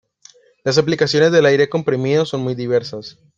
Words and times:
Las 0.63 0.79
aplicaciones 0.79 1.31
del 1.31 1.45
aire 1.45 1.69
comprimido 1.69 2.25
son 2.25 2.41
muy 2.41 2.55
diversas. 2.55 3.19